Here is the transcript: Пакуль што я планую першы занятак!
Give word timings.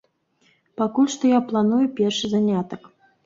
Пакуль 0.81 1.09
што 1.17 1.29
я 1.37 1.43
планую 1.53 1.83
першы 2.01 2.25
занятак! 2.35 2.81